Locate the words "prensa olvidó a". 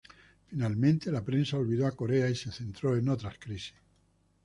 1.23-1.91